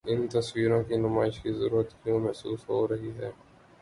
ان 0.05 0.27
تصویروں 0.27 0.81
کی 0.83 0.95
نمائش 0.95 1.39
کی 1.39 1.51
ضرورت 1.51 1.91
کیوں 2.03 2.19
محسوس 2.19 2.59
ہو 2.69 2.87
رہی 2.87 3.11
ہے؟ 3.17 3.29